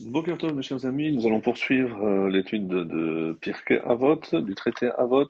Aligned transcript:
Tov, 0.00 0.54
mes 0.54 0.62
chers 0.62 0.86
amis, 0.86 1.12
nous 1.12 1.24
allons 1.24 1.40
poursuivre 1.40 2.04
euh, 2.04 2.28
l'étude 2.28 2.66
de, 2.66 2.82
de 2.82 3.38
Pirkei 3.40 3.78
Avot, 3.84 4.20
du 4.32 4.54
traité 4.56 4.90
Avot, 4.98 5.28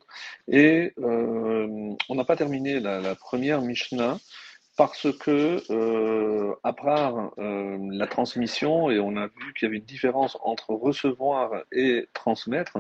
et 0.49 0.95
euh, 1.01 1.95
on 2.09 2.15
n'a 2.15 2.25
pas 2.25 2.37
terminé 2.37 2.81
la, 2.81 3.15
première 3.15 3.61
Mishnah 3.61 4.17
parce 4.77 5.07
que 5.19 5.63
euh, 5.71 6.55
à 6.65 6.73
part 6.73 7.33
euh, 7.39 7.79
la 7.93 8.07
transmission, 8.07 8.91
et 8.91 8.99
on 8.99 9.17
a 9.17 9.27
vu 9.27 9.53
qu'il 9.55 9.67
y 9.67 9.69
avait 9.69 9.77
une 9.77 9.85
différence 9.85 10.37
entre 10.43 10.71
recevoir 10.71 11.53
et 11.71 12.09
transmettre, 12.13 12.79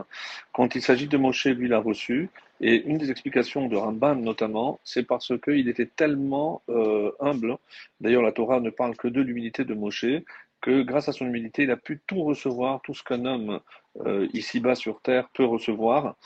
quand 0.52 0.74
il 0.74 0.82
s'agit 0.82 1.06
de 1.06 1.16
Moshe, 1.18 1.46
lui 1.46 1.68
l'a 1.68 1.78
reçu, 1.78 2.30
et 2.60 2.82
une 2.84 2.98
des 2.98 3.10
explications 3.10 3.68
de 3.68 3.76
Ramban 3.76 4.16
notamment, 4.16 4.80
c'est 4.84 5.02
parce 5.04 5.32
qu'il 5.40 5.68
était 5.68 5.86
tellement 5.86 6.62
euh, 6.68 7.12
humble, 7.20 7.58
d'ailleurs 8.00 8.22
la 8.22 8.32
Torah 8.32 8.60
ne 8.60 8.70
parle 8.70 8.96
que 8.96 9.08
de 9.08 9.20
l'humilité 9.20 9.64
de 9.64 9.74
Moshe, 9.74 10.06
que 10.64 10.80
grâce 10.80 11.10
à 11.10 11.12
son 11.12 11.26
humilité, 11.26 11.64
il 11.64 11.70
a 11.70 11.76
pu 11.76 12.00
tout 12.06 12.22
recevoir, 12.22 12.80
tout 12.80 12.94
ce 12.94 13.02
qu'un 13.02 13.26
homme 13.26 13.60
euh, 14.06 14.26
ici-bas 14.32 14.74
sur 14.74 15.02
terre 15.02 15.28
peut 15.34 15.44
recevoir, 15.44 16.16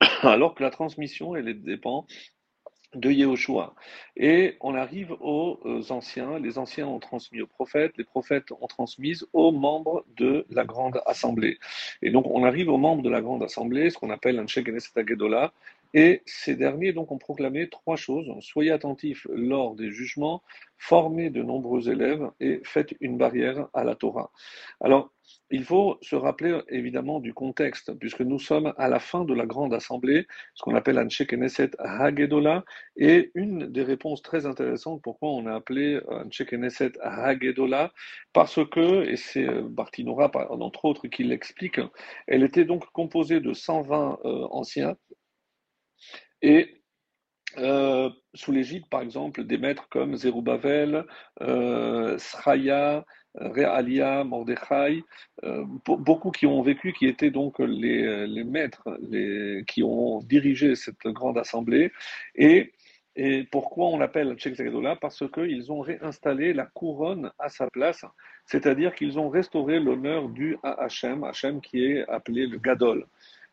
alors 0.22 0.54
que 0.54 0.62
la 0.62 0.70
transmission, 0.70 1.36
elle 1.36 1.62
dépend 1.62 2.06
de 2.94 3.10
Yehoshua. 3.10 3.74
Et 4.16 4.56
on 4.62 4.74
arrive 4.74 5.12
aux 5.20 5.60
euh, 5.66 5.82
anciens, 5.90 6.38
les 6.38 6.56
anciens 6.56 6.86
ont 6.86 7.00
transmis 7.00 7.42
aux 7.42 7.46
prophètes, 7.46 7.92
les 7.98 8.04
prophètes 8.04 8.50
ont 8.52 8.66
transmis 8.66 9.20
aux 9.34 9.52
membres 9.52 10.06
de 10.16 10.46
la 10.48 10.64
grande 10.64 11.02
assemblée. 11.04 11.58
Et 12.00 12.10
donc 12.10 12.24
on 12.26 12.44
arrive 12.44 12.70
aux 12.70 12.78
membres 12.78 13.02
de 13.02 13.10
la 13.10 13.20
grande 13.20 13.42
assemblée, 13.42 13.90
ce 13.90 13.98
qu'on 13.98 14.10
appelle 14.10 14.38
un 14.38 14.46
Shekeneset 14.46 14.98
Agedola, 14.98 15.52
et 15.94 16.22
ces 16.26 16.56
derniers 16.56 16.92
donc 16.92 17.12
ont 17.12 17.18
proclamé 17.18 17.68
trois 17.68 17.96
choses. 17.96 18.30
Soyez 18.40 18.70
attentifs 18.70 19.26
lors 19.30 19.74
des 19.74 19.90
jugements, 19.90 20.42
formez 20.78 21.30
de 21.30 21.42
nombreux 21.42 21.88
élèves 21.88 22.30
et 22.40 22.60
faites 22.64 22.94
une 23.00 23.18
barrière 23.18 23.68
à 23.72 23.84
la 23.84 23.94
Torah. 23.94 24.30
Alors, 24.80 25.12
il 25.50 25.64
faut 25.64 25.98
se 26.00 26.16
rappeler 26.16 26.60
évidemment 26.68 27.20
du 27.20 27.34
contexte, 27.34 27.92
puisque 27.98 28.22
nous 28.22 28.38
sommes 28.38 28.72
à 28.76 28.88
la 28.88 28.98
fin 28.98 29.24
de 29.24 29.34
la 29.34 29.46
grande 29.46 29.74
assemblée, 29.74 30.26
ce 30.54 30.62
qu'on 30.62 30.74
appelle 30.74 30.98
Anshe 30.98 31.22
Knesset 31.26 31.70
Hagedola, 31.78 32.64
et 32.96 33.30
une 33.34 33.66
des 33.66 33.82
réponses 33.82 34.22
très 34.22 34.46
intéressantes 34.46 35.02
pourquoi 35.02 35.30
on 35.30 35.46
a 35.46 35.54
appelé 35.54 36.00
Anshe 36.08 36.42
Knesset 36.50 36.92
Hagedola, 37.00 37.92
parce 38.32 38.58
que, 38.68 39.04
et 39.04 39.16
c'est 39.16 39.46
euh, 39.46 39.62
Bartinora 39.62 40.30
entre 40.50 40.84
autres 40.86 41.06
qui 41.08 41.24
l'explique, 41.24 41.80
elle 42.26 42.42
était 42.42 42.64
donc 42.64 42.86
composée 42.92 43.40
de 43.40 43.52
120 43.52 44.18
euh, 44.24 44.46
anciens 44.50 44.96
et 46.42 46.82
euh, 47.58 48.10
sous 48.34 48.52
l'égide, 48.52 48.86
par 48.88 49.02
exemple, 49.02 49.44
des 49.44 49.58
maîtres 49.58 49.88
comme 49.90 50.16
Zerubbabel, 50.16 51.04
euh, 51.42 52.16
Sraya, 52.18 53.04
Réalia, 53.34 54.24
Mordechai, 54.24 55.02
euh, 55.44 55.64
beaucoup 55.86 56.30
qui 56.30 56.46
ont 56.46 56.62
vécu, 56.62 56.92
qui 56.92 57.06
étaient 57.06 57.30
donc 57.30 57.58
les, 57.58 58.44
maîtres, 58.44 58.98
qui 59.66 59.82
ont 59.82 60.20
dirigé 60.22 60.74
cette 60.74 61.06
grande 61.06 61.38
assemblée. 61.38 61.92
Et, 62.34 62.72
pourquoi 63.50 63.88
on 63.88 63.98
l'appelle 63.98 64.34
Tchekzadola 64.36 64.96
Parce 64.96 65.22
qu'ils 65.30 65.70
ont 65.70 65.80
réinstallé 65.80 66.54
la 66.54 66.64
couronne 66.64 67.30
à 67.38 67.50
sa 67.50 67.68
place, 67.68 68.06
c'est-à-dire 68.46 68.94
qu'ils 68.94 69.18
ont 69.18 69.28
restauré 69.28 69.78
l'honneur 69.80 70.30
dû 70.30 70.56
à 70.62 70.84
Hachem, 70.84 71.22
Hachem 71.22 71.60
qui 71.60 71.84
est 71.84 72.08
appelé 72.08 72.46
le 72.46 72.58
Gadol. 72.58 73.06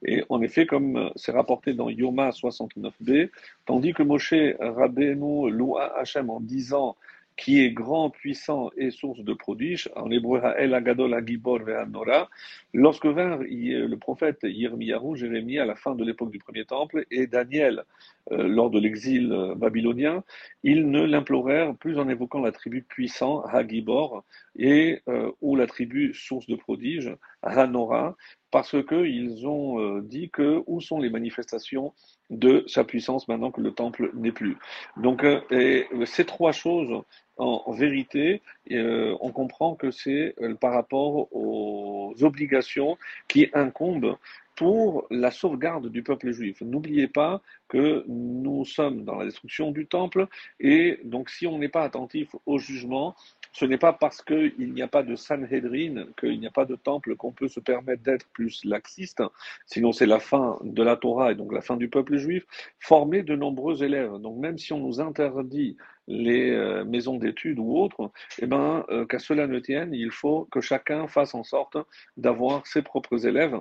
Et 0.05 0.23
en 0.30 0.42
effet, 0.42 0.66
comme 0.66 1.11
c'est 1.16 1.31
rapporté 1.31 1.73
dans 1.73 1.89
Yoma 1.89 2.30
69b, 2.30 3.30
tandis 3.66 3.94
que 3.94 4.03
Moshe 4.03 4.33
Rabbeinu 4.59 5.52
loua 5.52 5.97
Hachem 5.97 6.30
en 6.30 6.39
disant 6.39 6.95
qui 7.39 7.61
est 7.61 7.72
grand, 7.72 8.09
puissant 8.09 8.69
et 8.75 8.91
source 8.91 9.22
de 9.23 9.33
prodiges, 9.33 9.89
en 9.95 10.11
hébreu 10.11 10.41
El 10.58 10.73
Agadol 10.73 11.14
Agibor 11.14 11.59
Ve'anora, 11.59 12.30
lorsque 12.73 13.06
vint 13.06 13.38
le 13.38 13.95
prophète 13.95 14.39
Yirmiyahu, 14.44 15.16
Jérémie, 15.16 15.58
à 15.58 15.66
la 15.66 15.75
fin 15.75 15.95
de 15.95 16.03
l'époque 16.03 16.31
du 16.31 16.39
premier 16.39 16.66
temple, 16.66 17.06
et 17.09 17.28
Daniel, 17.28 17.80
euh, 17.80 17.84
lors 18.31 18.69
de 18.69 18.79
l'exil 18.79 19.31
euh, 19.31 19.56
babylonien, 19.56 20.23
ils 20.63 20.90
ne 20.90 21.03
l'implorèrent 21.03 21.75
plus 21.75 21.97
en 22.00 22.09
évoquant 22.09 22.40
la 22.41 22.51
tribu 22.51 22.84
puissant, 22.84 23.41
Hagibor, 23.41 24.23
et, 24.57 25.01
euh, 25.07 25.31
ou 25.41 25.56
la 25.56 25.67
tribu 25.67 26.13
source 26.13 26.47
de 26.47 26.56
prodiges, 26.56 27.16
Hanora, 27.41 28.16
parce 28.51 28.75
qu'ils 28.84 29.47
ont 29.47 29.79
euh, 29.79 30.01
dit 30.01 30.29
que 30.29 30.63
où 30.66 30.81
sont 30.81 31.00
les 31.00 31.09
manifestations 31.09 31.94
de 32.29 32.63
sa 32.67 32.84
puissance 32.84 33.28
maintenant 33.28 33.51
que 33.51 33.62
le 33.62 33.72
temple 33.72 34.12
n'est 34.13 34.31
plus. 34.31 34.57
Donc 34.97 35.23
euh, 35.23 35.84
ces 36.06 36.25
trois 36.25 36.51
choses, 36.51 37.03
en, 37.38 37.72
vérité, 37.72 38.41
euh, 38.72 39.16
on 39.22 39.31
comprend 39.31 39.73
que 39.73 39.91
c'est 39.91 40.35
par 40.59 40.73
rapport 40.73 41.34
aux 41.34 42.13
obligations 42.22 42.97
qui 43.29 43.47
incombent 43.53 44.17
pour 44.59 45.08
la 45.09 45.31
sauvegarde 45.31 45.88
du 45.88 46.03
peuple 46.03 46.31
juif. 46.31 46.59
N'oubliez 46.59 47.08
pas 47.08 47.42
que 47.70 48.03
nous 48.09 48.66
sommes 48.66 49.06
dans 49.06 49.16
la 49.16 49.24
destruction 49.24 49.72
du 49.72 49.88
temple 49.88 50.28
et 50.59 51.00
donc 51.06 51.30
si 51.30 51.47
on 51.47 51.58
n'est 51.59 51.70
pas 51.70 51.84
attentif 51.84 52.36
au 52.46 52.59
jugement, 52.59 53.16
ce 53.53 53.64
n'est 53.64 53.78
pas 53.78 53.94
parce 53.94 54.22
qu'il 54.22 54.74
n'y 54.74 54.81
a 54.81 54.90
pas 54.90 55.02
de 55.02 55.16
Sanhedrin, 55.16 56.08
qu'il 56.20 56.38
n'y 56.42 56.46
a 56.46 56.52
pas 56.52 56.66
de 56.66 56.75
temple 56.75 57.16
qu'on 57.16 57.31
peut 57.31 57.47
se 57.47 57.62
permettre 57.62 58.03
d'être 58.03 58.28
plus 58.34 58.66
laxiste, 58.66 59.24
sinon 59.66 59.94
c'est 59.94 60.06
la 60.06 60.20
fin 60.20 60.59
de 60.62 60.84
la 60.84 60.97
Torah 60.97 61.31
et 61.31 61.36
donc 61.36 61.53
la 61.53 61.62
fin 61.62 61.78
du 61.78 61.88
peuple 61.88 62.18
juif, 62.18 62.46
former 62.81 63.24
de 63.24 63.38
nombreux 63.38 63.81
élèves. 63.81 64.12
Donc 64.20 64.40
même 64.40 64.58
si 64.58 64.74
on 64.74 64.80
nous 64.80 65.00
interdit 65.00 65.78
les 66.09 66.50
euh, 66.50 66.84
maisons 66.84 67.18
d'études 67.18 67.59
ou 67.59 67.78
autres, 67.78 68.12
eh 68.42 68.47
ben, 68.47 68.84
euh, 68.90 69.06
qu'à 69.06 69.20
cela 69.20 69.47
ne 69.47 69.59
tienne, 69.59 69.94
il 69.94 70.12
faut 70.12 70.47
que 70.52 70.59
chacun 70.59 71.08
fasse 71.08 71.36
en 71.36 71.44
sorte 71.44 71.78
d'avoir 72.18 72.66
ses 72.66 72.81
propres 72.81 73.28
élèves 73.28 73.58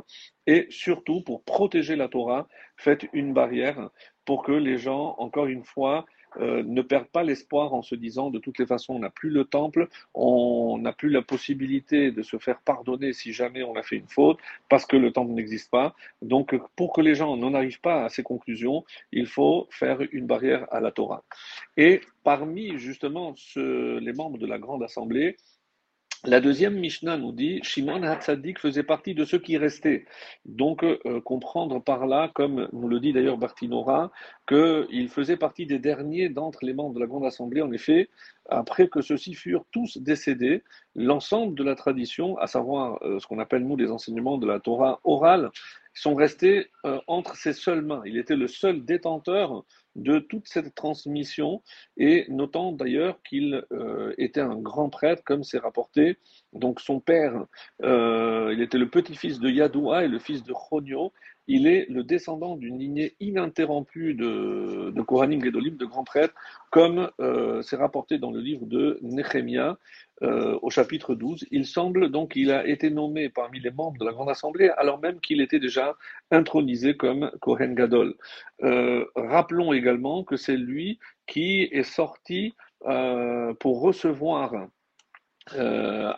et 0.47 0.67
surtout 0.71 1.21
pour 1.21 1.45
protéger 1.45 1.95
la 1.95 2.09
Torah, 2.09 2.49
faites 2.77 3.07
une 3.13 3.35
barrière 3.35 3.91
pour 4.25 4.43
que 4.43 4.53
les 4.53 4.79
gens, 4.79 5.15
encore 5.19 5.47
une 5.47 5.65
fois, 5.65 6.07
euh, 6.37 6.63
ne 6.65 6.83
perdent 6.83 7.09
pas 7.09 7.23
l'espoir 7.23 7.75
en 7.75 7.83
se 7.83 7.95
disant 7.95 8.31
de 8.31 8.39
toutes 8.39 8.59
les 8.59 8.67
façons 8.67 8.95
on 8.95 8.99
n'a 9.01 9.11
plus 9.11 9.31
le 9.31 9.45
temple, 9.45 9.89
on 10.15 10.79
n'a 10.79 10.93
plus 10.93 11.11
la 11.11 11.23
possibilité 11.23 12.11
de 12.11 12.23
se 12.23 12.39
faire 12.39 12.61
pardonner 12.61 13.13
si 13.13 13.33
jamais 13.33 13.63
on 13.63 13.75
a 13.77 13.83
fait 13.83 13.97
une 13.97 14.09
faute 14.09 14.39
parce 14.69 14.87
que 14.87 14.97
le 14.97 15.13
temple 15.13 15.33
n'existe 15.33 15.71
pas. 15.71 15.95
Donc 16.23 16.55
pour 16.77 16.93
que 16.93 17.01
les 17.01 17.15
gens 17.15 17.37
n'en 17.37 17.55
arrivent 17.55 17.81
pas 17.81 18.05
à 18.05 18.09
ces 18.09 18.23
conclusions, 18.23 18.85
il 19.13 19.27
faut 19.27 19.67
faire 19.71 20.01
une 20.13 20.27
barrière 20.27 20.67
à 20.73 20.81
la 20.81 20.91
Torah. 20.91 21.25
Et 21.77 22.01
parmi 22.25 22.79
justement 22.79 23.35
les 23.57 24.13
membres 24.13 24.39
de 24.39 24.47
la 24.47 24.59
grande 24.59 24.83
assemblée, 24.83 25.37
la 26.25 26.41
deuxième 26.41 26.75
Mishnah 26.75 27.17
nous 27.17 27.31
dit 27.31 27.61
Shimon 27.63 28.03
Hatzadik 28.03 28.59
faisait 28.59 28.83
partie 28.83 29.15
de 29.15 29.25
ceux 29.25 29.39
qui 29.39 29.57
restaient. 29.57 30.05
Donc, 30.45 30.83
euh, 30.83 31.21
comprendre 31.21 31.81
par 31.81 32.07
là, 32.07 32.31
comme 32.35 32.69
nous 32.73 32.89
le 32.89 32.99
dit 32.99 33.13
d'ailleurs 33.13 33.39
Bartinora, 33.39 34.11
qu'il 34.49 35.09
faisait 35.09 35.37
partie 35.37 35.67
des 35.67 35.79
derniers 35.79 36.29
d'entre 36.29 36.65
les 36.65 36.75
membres 36.75 36.95
de 36.95 37.01
la 37.01 37.07
Grande 37.07 37.25
Assemblée. 37.25 37.63
En 37.63 37.71
effet, 37.71 38.09
après 38.49 38.89
que 38.89 39.01
ceux-ci 39.01 39.35
furent 39.35 39.67
tous 39.71 39.99
décédés, 39.99 40.65
l'ensemble 40.97 41.55
de 41.55 41.63
la 41.63 41.77
tradition, 41.77 42.37
à 42.39 42.49
savoir 42.49 42.99
euh, 43.03 43.21
ce 43.21 43.27
qu'on 43.27 43.39
appelle 43.39 43.65
nous 43.65 43.77
les 43.77 43.91
enseignements 43.91 44.39
de 44.39 44.47
la 44.47 44.59
Torah 44.59 45.01
orale, 45.05 45.51
sont 45.95 46.15
restés 46.15 46.67
euh, 46.85 47.01
entre 47.07 47.37
ses 47.37 47.53
seules 47.53 47.83
mains. 47.83 48.03
Il 48.07 48.19
était 48.19 48.37
le 48.37 48.49
seul 48.49 48.85
détenteur 48.85 49.65
de 49.97 50.19
toute 50.19 50.49
cette 50.49 50.75
transmission, 50.75 51.63
et 51.97 52.27
notant 52.29 52.73
d'ailleurs 52.73 53.21
qu'il 53.23 53.65
euh, 53.73 54.15
était 54.19 54.41
un 54.41 54.57
grand 54.57 54.91
prêtre, 54.91 55.23
comme 55.25 55.43
c'est 55.43 55.59
rapporté. 55.59 56.19
Donc 56.53 56.81
son 56.81 57.01
père, 57.01 57.47
euh, 57.83 58.53
il 58.55 58.63
était 58.63 58.79
le 58.79 58.89
petit-fils 58.89 59.41
de 59.41 59.49
Yadoua 59.49 60.05
et 60.05 60.09
le 60.09 60.19
fils 60.19 60.43
de 60.45 60.55
Chonio. 60.55 61.13
Il 61.51 61.67
est 61.67 61.87
le 61.89 62.05
descendant 62.05 62.57
d'une 62.57 62.79
lignée 62.79 63.17
ininterrompue 63.21 64.15
de, 64.15 64.93
de 64.95 65.03
Kohanim 65.03 65.41
de 65.41 65.85
grands 65.87 66.05
prêtres, 66.05 66.35
comme 66.71 67.11
euh, 67.21 67.63
c'est 67.63 67.77
rapporté 67.77 68.19
dans 68.19 68.31
le 68.31 68.41
livre 68.41 68.67
de 68.67 68.99
Nehemiah, 69.01 69.79
euh, 70.23 70.59
au 70.63 70.71
chapitre 70.71 71.15
12. 71.15 71.47
Il 71.53 71.65
semble 71.65 72.11
donc 72.11 72.33
qu'il 72.33 72.51
a 72.51 72.67
été 72.67 72.91
nommé 72.91 73.29
parmi 73.29 73.61
les 73.61 73.71
membres 73.71 73.99
de 73.99 74.05
la 74.05 74.13
Grande 74.13 74.31
Assemblée 74.31 74.69
alors 74.77 74.99
même 74.99 75.21
qu'il 75.21 75.41
était 75.41 75.61
déjà 75.61 75.97
intronisé 76.33 76.97
comme 76.97 77.31
Kohen 77.41 77.75
Gadol. 77.75 78.15
Euh, 78.65 79.05
rappelons 79.15 79.73
également 79.73 80.25
que 80.25 80.37
c'est 80.37 80.57
lui 80.57 80.99
qui 81.29 81.63
est 81.71 81.85
sorti 81.85 82.55
euh, 82.87 83.55
pour 83.55 83.81
recevoir 83.81 84.69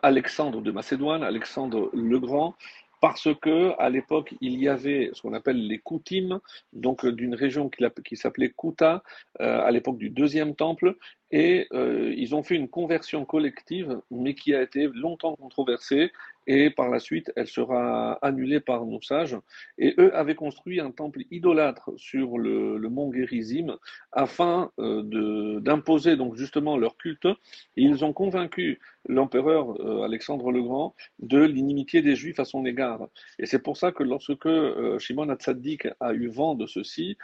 Alexandre 0.03 0.61
de 0.61 0.73
Macédoine, 0.73 1.23
Alexandre 1.23 1.89
le 1.93 2.19
Grand, 2.19 2.57
parce 3.01 3.29
que 3.41 3.73
à 3.79 3.89
l'époque 3.89 4.35
il 4.41 4.61
y 4.61 4.69
avait 4.69 5.11
ce 5.13 5.23
qu'on 5.23 5.33
appelle 5.33 5.67
les 5.67 5.79
Koutim, 5.79 6.41
donc 6.73 7.07
d'une 7.07 7.35
région 7.35 7.71
qui, 7.71 8.17
s'appelait 8.17 8.51
Kouta 8.51 9.03
à 9.39 9.71
l'époque 9.71 9.99
du 9.99 10.11
deuxième 10.11 10.55
temple, 10.55 10.97
et 11.33 11.69
euh, 11.73 12.13
ils 12.17 12.35
ont 12.35 12.43
fait 12.43 12.57
une 12.57 12.69
conversion 12.69 13.25
collective, 13.25 14.01
mais 14.11 14.35
qui 14.35 14.55
a 14.55 14.63
été 14.63 14.89
longtemps 14.89 15.37
controversée, 15.37 16.11
et 16.53 16.69
par 16.69 16.89
la 16.91 16.99
suite, 16.99 17.33
elle 17.37 17.47
sera 17.47 18.15
annulée 18.23 18.59
par 18.59 18.85
nos 18.85 19.01
sages. 19.01 19.37
Et 19.79 19.95
eux 19.99 20.13
avaient 20.17 20.35
construit 20.35 20.81
un 20.81 20.91
temple 20.91 21.21
idolâtre 21.31 21.91
sur 21.97 22.39
le, 22.39 22.77
mont 22.89 23.13
Gérizim 23.13 23.79
afin 24.11 24.73
euh, 24.81 25.61
d'imposer 25.61 26.17
donc 26.17 26.35
justement 26.35 26.77
leur 26.77 26.97
culte. 26.97 27.29
Ils 27.77 28.05
ont 28.05 28.13
convaincu 28.13 28.81
l'empereur 29.09 29.81
euh, 29.81 30.03
Alexandre 30.03 30.51
le 30.51 30.61
Grand 30.61 30.97
de 31.21 31.41
l'inimitié 31.41 32.03
des 32.03 32.17
Juifs 32.17 32.41
à 32.41 32.45
son 32.45 32.67
égard. 32.67 33.07
Et 33.39 33.47
c'est 33.47 33.63
pour 33.63 33.77
ça 33.77 33.93
que 33.93 34.03
lorsque 34.03 34.45
euh, 34.47 34.99
Shimon 34.99 35.29
Hatzadik 35.29 35.87
a 36.01 36.13
eu 36.15 36.27
vent 36.27 36.57
de 36.57 36.67
ceci, 36.67 37.17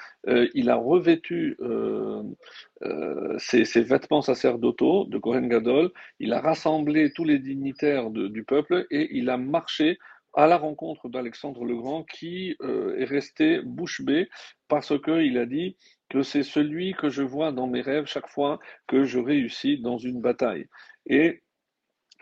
il 0.54 0.70
a 0.70 0.76
revêtu 0.76 1.56
ses, 3.38 3.82
vêtements 3.82 4.22
sacerdotaux 4.22 5.04
de 5.06 5.18
Kohen 5.18 5.48
Gadol, 5.48 5.90
il 6.18 6.32
a 6.32 6.40
rassemblé 6.40 7.12
tous 7.12 7.24
les 7.24 7.38
dignitaires 7.38 8.10
du 8.10 8.44
peuple 8.44 8.86
et 8.90 9.16
il 9.16 9.30
a 9.30 9.36
marché 9.36 9.98
à 10.34 10.46
la 10.46 10.58
rencontre 10.58 11.08
d'Alexandre 11.08 11.64
le 11.64 11.76
Grand 11.76 12.04
qui 12.04 12.54
est 12.60 13.04
resté 13.04 13.62
bouche 13.62 14.02
bée 14.02 14.28
parce 14.68 14.92
qu'il 15.00 15.38
a 15.38 15.46
dit 15.46 15.76
que 16.10 16.22
c'est 16.22 16.42
celui 16.42 16.92
que 16.94 17.08
je 17.08 17.22
vois 17.22 17.52
dans 17.52 17.66
mes 17.66 17.80
rêves 17.80 18.06
chaque 18.06 18.28
fois 18.28 18.58
que 18.86 19.04
je 19.04 19.18
réussis 19.18 19.78
dans 19.78 19.98
une 19.98 20.20
bataille. 20.20 20.66
Et 21.06 21.42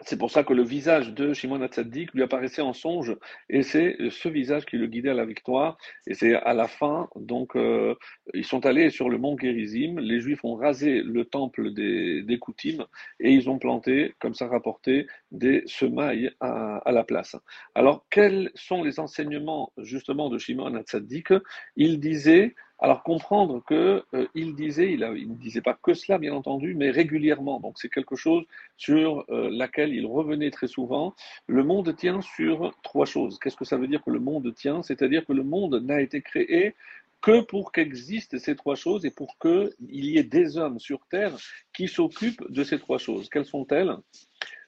c'est 0.02 0.18
pour 0.18 0.30
ça 0.30 0.42
que 0.42 0.52
le 0.52 0.64
visage 0.64 1.14
de 1.14 1.32
Shimon 1.32 1.62
Hatzadik 1.62 2.12
lui 2.14 2.22
apparaissait 2.22 2.62
en 2.62 2.72
songe, 2.72 3.16
et 3.48 3.62
c'est 3.62 3.96
ce 4.10 4.28
visage 4.28 4.66
qui 4.66 4.76
le 4.76 4.86
guidait 4.86 5.10
à 5.10 5.14
la 5.14 5.24
victoire. 5.24 5.78
Et 6.06 6.14
c'est 6.14 6.34
à 6.34 6.52
la 6.52 6.66
fin, 6.66 7.08
donc, 7.16 7.56
euh, 7.56 7.94
ils 8.34 8.44
sont 8.44 8.66
allés 8.66 8.90
sur 8.90 9.08
le 9.08 9.18
mont 9.18 9.36
Gerizim, 9.38 10.00
les 10.00 10.20
Juifs 10.20 10.44
ont 10.44 10.56
rasé 10.56 11.00
le 11.02 11.24
temple 11.24 11.72
des, 11.72 12.22
des 12.22 12.38
Koutim, 12.38 12.86
et 13.20 13.32
ils 13.32 13.48
ont 13.48 13.58
planté, 13.58 14.14
comme 14.18 14.34
ça 14.34 14.48
rapporté, 14.48 15.06
des 15.30 15.62
semailles 15.66 16.30
à, 16.40 16.78
à, 16.78 16.92
la 16.92 17.04
place. 17.04 17.36
Alors, 17.74 18.04
quels 18.10 18.50
sont 18.54 18.82
les 18.82 18.98
enseignements 18.98 19.72
justement 19.78 20.28
de 20.28 20.38
Shimon 20.38 20.74
Hatzadik 20.74 21.28
Il 21.76 22.00
disait 22.00 22.54
alors 22.78 23.02
comprendre 23.02 23.62
que 23.64 24.02
euh, 24.14 24.26
il 24.34 24.54
disait, 24.54 24.92
il, 24.92 25.00
ne 25.00 25.34
disait 25.36 25.60
pas 25.60 25.78
que 25.80 25.94
cela 25.94 26.18
bien 26.18 26.34
entendu, 26.34 26.74
mais 26.74 26.90
régulièrement. 26.90 27.60
Donc 27.60 27.78
c'est 27.78 27.88
quelque 27.88 28.16
chose 28.16 28.44
sur 28.76 29.24
euh, 29.30 29.48
laquelle 29.50 29.94
il 29.94 30.06
revenait 30.06 30.50
très 30.50 30.66
souvent. 30.66 31.14
Le 31.46 31.62
monde 31.62 31.94
tient 31.96 32.20
sur 32.20 32.74
trois 32.82 33.06
choses. 33.06 33.38
Qu'est-ce 33.38 33.56
que 33.56 33.64
ça 33.64 33.76
veut 33.76 33.86
dire 33.86 34.02
que 34.02 34.10
le 34.10 34.20
monde 34.20 34.52
tient? 34.54 34.82
C'est-à-dire 34.82 35.24
que 35.24 35.32
le 35.32 35.44
monde 35.44 35.82
n'a 35.84 36.00
été 36.00 36.20
créé 36.20 36.74
que 37.22 37.40
pour 37.40 37.72
qu'existent 37.72 38.38
ces 38.38 38.54
trois 38.54 38.74
choses 38.74 39.06
et 39.06 39.10
pour 39.10 39.38
qu'il 39.38 40.04
y 40.04 40.18
ait 40.18 40.24
des 40.24 40.58
hommes 40.58 40.78
sur 40.78 41.06
Terre 41.06 41.34
qui 41.72 41.88
s'occupent 41.88 42.44
de 42.50 42.64
ces 42.64 42.78
trois 42.78 42.98
choses. 42.98 43.30
Quelles 43.30 43.46
sont-elles? 43.46 43.96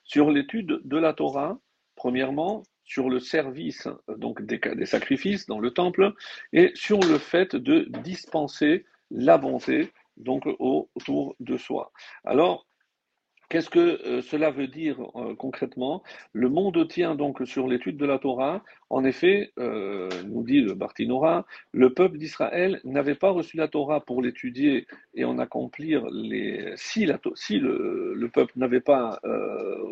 Sur 0.05 0.31
l'étude 0.31 0.81
de 0.85 0.97
la 0.97 1.12
Torah, 1.12 1.59
premièrement, 1.97 2.62
sur 2.87 3.11
le 3.11 3.21
service 3.21 3.88
donc 4.17 4.43
des, 4.43 4.87
sacrifices 4.87 5.47
dans 5.47 5.61
le 5.61 5.73
temple 5.73 6.15
et 6.53 6.71
sur 6.75 7.00
le 7.00 7.19
fait 7.19 7.55
de 7.55 7.88
dispenser 8.03 8.87
la 9.11 9.37
bonté 9.37 9.93
donc 10.17 10.47
autour 10.59 11.37
de 11.41 11.56
soi. 11.56 11.93
Alors 12.25 12.67
Qu'est-ce 13.49 13.71
que 13.71 13.79
euh, 13.79 14.23
cela 14.23 14.51
veut 14.51 14.67
dire 14.67 14.99
euh, 15.15 15.37
concrètement? 15.37 16.03
Le 16.33 16.49
monde 16.49 16.89
tient 16.89 17.15
donc 17.15 17.47
sur 17.47 17.69
l'étude 17.69 17.97
de 17.97 18.05
la 18.05 18.19
Torah. 18.19 18.65
En 18.91 19.05
effet, 19.05 19.53
euh, 19.59 20.09
nous 20.27 20.43
dit 20.43 20.61
le 20.61 20.75
Bartinora, 20.75 21.47
le 21.73 21.95
peuple 21.95 22.19
d'Israël 22.19 22.81
n'avait 22.85 23.15
pas 23.15 23.31
reçu 23.31 23.57
la 23.57 23.69
Torah 23.69 24.01
pour 24.01 24.21
l'étudier 24.21 24.87
et 25.15 25.25
en 25.25 25.39
accomplir 25.39 26.07
les. 26.11 26.73
Si, 26.77 27.07
la, 27.07 27.21
si 27.35 27.59
le, 27.61 28.29
peuple 28.33 28.55
n'avait 28.57 28.81
pas 28.81 29.21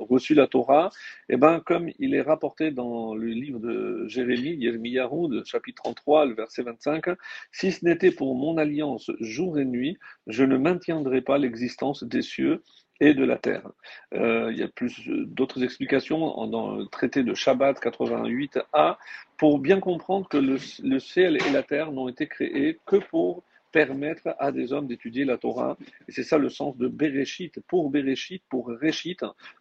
reçu 0.08 0.34
la 0.34 0.46
Torah, 0.46 0.90
eh 1.28 1.36
ben, 1.36 1.60
comme 1.60 1.88
il 1.98 2.14
est 2.14 2.22
rapporté 2.22 2.72
dans 2.72 3.14
le 3.14 3.26
livre 3.28 3.60
de 3.60 4.06
Jérémie, 4.08 4.56
Yermiyahu, 4.56 5.28
de 5.28 5.44
chapitre 5.44 5.82
33, 5.84 6.26
le 6.26 6.34
verset 6.34 6.62
25, 6.62 7.04
si 7.52 7.72
ce 7.72 7.84
n'était 7.84 8.10
pour 8.10 8.34
mon 8.34 8.58
alliance 8.58 9.10
jour 9.20 9.58
et 9.58 9.64
nuit, 9.64 9.98
je 10.26 10.44
ne 10.44 10.56
maintiendrai 10.56 11.20
pas 11.20 11.38
l'existence 11.38 12.04
des 12.04 12.22
cieux 12.22 12.62
et 13.00 13.14
de 13.14 13.24
la 13.24 13.36
terre. 13.36 13.68
Euh, 14.14 14.50
il 14.52 14.58
y 14.58 14.62
a 14.62 14.68
plus 14.68 15.08
d'autres 15.08 15.62
explications 15.62 16.46
dans 16.46 16.76
le 16.76 16.86
traité 16.86 17.22
de 17.22 17.34
Shabbat 17.34 17.80
88a 17.80 18.96
pour 19.36 19.58
bien 19.58 19.80
comprendre 19.80 20.28
que 20.28 20.36
le, 20.36 20.98
ciel 20.98 21.36
et 21.36 21.50
la 21.50 21.62
terre 21.62 21.92
n'ont 21.92 22.08
été 22.08 22.26
créés 22.26 22.78
que 22.86 22.96
pour 22.96 23.42
permettre 23.72 24.36
à 24.38 24.52
des 24.52 24.72
hommes 24.72 24.86
d'étudier 24.86 25.24
la 25.24 25.36
Torah. 25.36 25.76
Et 26.06 26.12
c'est 26.12 26.22
ça 26.22 26.38
le 26.38 26.48
sens 26.48 26.76
de 26.76 26.86
Bereshit, 26.86 27.58
pour 27.66 27.90
Bereshit, 27.90 28.44
pour 28.48 28.68
Réchit, 28.68 29.16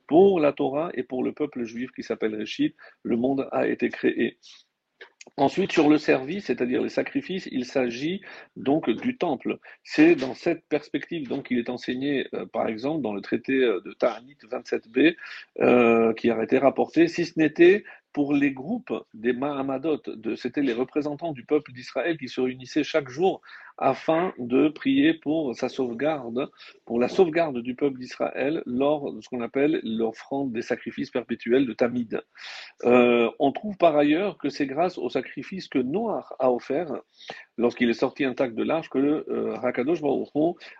pour 0.05 0.39
la 0.39 0.53
Torah 0.53 0.91
et 0.93 1.01
pour 1.01 1.23
le 1.23 1.31
peuple 1.31 1.63
juif 1.63 1.91
qui 1.91 2.03
s'appelle 2.03 2.35
Réchit, 2.35 2.75
le 3.01 3.17
monde 3.17 3.47
a 3.51 3.67
été 3.67 3.89
créé. 3.89 4.37
Ensuite, 5.37 5.71
sur 5.71 5.89
le 5.89 5.97
service, 5.97 6.45
c'est-à-dire 6.45 6.81
les 6.81 6.89
sacrifices, 6.89 7.47
il 7.51 7.65
s'agit 7.65 8.21
donc 8.55 8.89
du 8.89 9.17
temple. 9.17 9.57
C'est 9.83 10.15
dans 10.15 10.33
cette 10.33 10.67
perspective 10.67 11.27
donc 11.27 11.47
qu'il 11.47 11.57
est 11.57 11.69
enseigné, 11.69 12.27
euh, 12.33 12.45
par 12.45 12.67
exemple, 12.67 13.01
dans 13.01 13.13
le 13.13 13.21
traité 13.21 13.53
euh, 13.53 13.81
de 13.81 13.93
Ta'anit 13.93 14.37
27b, 14.43 15.15
euh, 15.61 16.13
qui 16.13 16.29
a 16.29 16.43
été 16.43 16.57
rapporté, 16.57 17.07
si 17.07 17.25
ce 17.25 17.39
n'était 17.39 17.83
pour 18.11 18.33
les 18.33 18.51
groupes 18.51 18.93
des 19.15 19.33
Mahamadot, 19.33 19.99
c'était 20.35 20.61
les 20.61 20.73
représentants 20.73 21.31
du 21.31 21.43
peuple 21.45 21.71
d'Israël 21.71 22.17
qui 22.17 22.29
se 22.29 22.39
réunissaient 22.39 22.83
chaque 22.83 23.09
jour 23.09 23.41
afin 23.77 24.33
de 24.37 24.69
prier 24.69 25.13
pour 25.13 25.55
sa 25.55 25.69
sauvegarde, 25.69 26.49
pour 26.85 26.99
la 26.99 27.07
sauvegarde 27.07 27.59
du 27.59 27.75
peuple 27.75 27.99
d'Israël 27.99 28.61
lors 28.65 29.13
de 29.13 29.21
ce 29.21 29.29
qu'on 29.29 29.41
appelle 29.41 29.79
l'offrande 29.83 30.51
des 30.51 30.61
sacrifices 30.61 31.09
perpétuels 31.09 31.65
de 31.65 31.73
Tamid. 31.73 32.21
Euh, 32.85 33.29
on 33.39 33.51
trouve 33.51 33.77
par 33.77 33.95
ailleurs 33.97 34.37
que 34.37 34.49
c'est 34.49 34.67
grâce 34.67 34.97
au 34.97 35.09
sacrifice 35.09 35.67
que 35.67 35.79
Noir 35.79 36.33
a 36.39 36.51
offert 36.51 36.91
lorsqu'il 37.57 37.89
est 37.89 37.93
sorti 37.93 38.25
intact 38.25 38.55
de 38.55 38.63
l'arche 38.63 38.89
que 38.89 38.97
le 38.97 39.25
euh, 39.29 39.55
Hakadosh 39.61 39.99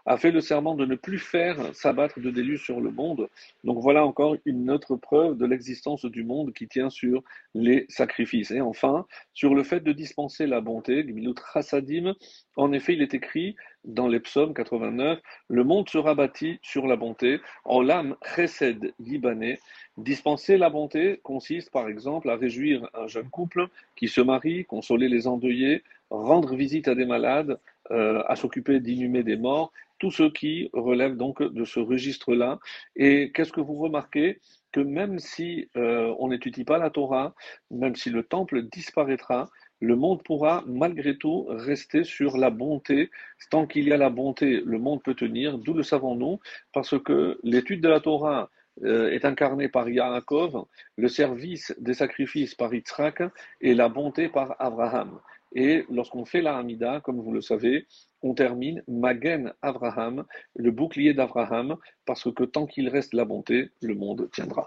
a 0.05 0.17
fait 0.17 0.31
le 0.31 0.41
serment 0.41 0.75
de 0.75 0.85
ne 0.85 0.95
plus 0.95 1.19
faire 1.19 1.73
s'abattre 1.75 2.19
de 2.19 2.31
déluge 2.31 2.63
sur 2.63 2.81
le 2.81 2.91
monde. 2.91 3.29
Donc 3.63 3.79
voilà 3.79 4.05
encore 4.05 4.35
une 4.45 4.69
autre 4.69 4.95
preuve 4.95 5.37
de 5.37 5.45
l'existence 5.45 6.05
du 6.05 6.23
monde 6.23 6.53
qui 6.53 6.67
tient 6.67 6.89
sur 6.89 7.23
les 7.53 7.85
sacrifices. 7.89 8.51
Et 8.51 8.61
enfin, 8.61 9.05
sur 9.33 9.55
le 9.55 9.63
fait 9.63 9.81
de 9.81 9.91
dispenser 9.91 10.47
la 10.47 10.61
bonté, 10.61 11.03
Gmilut 11.03 11.35
Chassadim, 11.53 12.13
en 12.55 12.71
effet, 12.83 12.94
il 12.94 13.01
est 13.01 13.13
écrit 13.13 13.56
dans 13.85 14.07
les 14.07 14.19
psaumes 14.19 14.53
89, 14.53 15.19
le 15.47 15.63
monde 15.63 15.89
sera 15.89 16.15
bâti 16.15 16.59
sur 16.62 16.85
la 16.85 16.97
bonté, 16.97 17.39
en 17.63 17.81
l'âme 17.81 18.15
chesed 18.35 18.94
libanais. 19.00 19.59
Dispenser 19.97 20.57
la 20.57 20.69
bonté 20.69 21.19
consiste 21.24 21.71
par 21.71 21.88
exemple 21.88 22.30
à 22.30 22.35
réjouir 22.35 22.89
un 22.94 23.07
jeune 23.07 23.30
couple 23.30 23.68
qui 23.95 24.07
se 24.09 24.19
marie, 24.19 24.65
consoler 24.65 25.07
les 25.07 25.27
endeuillés, 25.27 25.83
rendre 26.09 26.56
visite 26.56 26.88
à 26.89 26.95
des 26.95 27.06
malades, 27.06 27.57
euh, 27.91 28.21
à 28.27 28.35
s'occuper 28.35 28.80
d'inhumer 28.80 29.24
des 29.24 29.38
morts, 29.38 29.71
tout 30.00 30.12
ce 30.12 30.24
qui 30.24 30.69
relève 30.74 31.15
donc 31.15 31.41
de 31.41 31.63
ce 31.63 31.79
registre-là. 31.79 32.59
Et 32.97 33.31
qu'est-ce 33.33 33.53
que 33.53 33.62
vous 33.62 33.75
remarquez? 33.75 34.39
Que 34.74 34.81
même 34.81 35.19
si 35.19 35.69
euh, 35.77 36.13
on 36.19 36.29
n'étudie 36.29 36.65
pas 36.65 36.77
la 36.77 36.89
Torah, 36.89 37.33
même 37.71 37.95
si 37.95 38.10
le 38.10 38.24
temple 38.24 38.63
disparaîtra, 38.63 39.50
le 39.83 39.97
monde 39.97 40.23
pourra 40.23 40.63
malgré 40.65 41.17
tout 41.17 41.45
rester 41.49 42.05
sur 42.05 42.37
la 42.37 42.49
bonté. 42.49 43.11
Tant 43.51 43.67
qu'il 43.67 43.89
y 43.89 43.91
a 43.91 43.97
la 43.97 44.09
bonté, 44.09 44.61
le 44.65 44.79
monde 44.79 45.03
peut 45.03 45.13
tenir. 45.13 45.57
D'où 45.57 45.73
le 45.73 45.83
savons-nous? 45.83 46.39
Parce 46.71 46.97
que 47.03 47.37
l'étude 47.43 47.81
de 47.81 47.89
la 47.89 47.99
Torah 47.99 48.49
euh, 48.83 49.11
est 49.11 49.25
incarnée 49.25 49.67
par 49.67 49.89
Yaakov, 49.89 50.65
le 50.95 51.07
service 51.09 51.75
des 51.79 51.93
sacrifices 51.93 52.55
par 52.55 52.73
Yitzhak 52.73 53.23
et 53.59 53.73
la 53.73 53.89
bonté 53.89 54.29
par 54.29 54.55
Abraham. 54.59 55.19
Et 55.53 55.85
lorsqu'on 55.89 56.23
fait 56.23 56.41
la 56.41 56.57
Hamida, 56.57 57.01
comme 57.01 57.19
vous 57.19 57.33
le 57.33 57.41
savez, 57.41 57.85
on 58.21 58.33
termine 58.33 58.83
Magen 58.87 59.53
Abraham, 59.61 60.23
le 60.55 60.71
bouclier 60.71 61.13
d'Abraham, 61.13 61.75
parce 62.05 62.31
que 62.33 62.45
tant 62.45 62.67
qu'il 62.67 62.87
reste 62.87 63.13
la 63.13 63.25
bonté, 63.25 63.69
le 63.81 63.95
monde 63.95 64.29
tiendra. 64.31 64.65